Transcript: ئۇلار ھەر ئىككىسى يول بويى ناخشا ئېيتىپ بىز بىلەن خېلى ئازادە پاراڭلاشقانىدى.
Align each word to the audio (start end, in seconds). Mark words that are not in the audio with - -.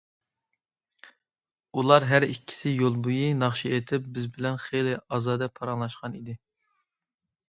ئۇلار 1.81 2.05
ھەر 2.11 2.23
ئىككىسى 2.27 2.71
يول 2.75 2.97
بويى 3.07 3.27
ناخشا 3.41 3.71
ئېيتىپ 3.73 4.07
بىز 4.15 4.25
بىلەن 4.39 4.57
خېلى 4.63 4.95
ئازادە 5.19 5.49
پاراڭلاشقانىدى. 5.61 6.35